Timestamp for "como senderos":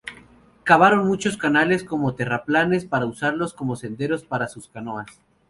3.53-4.23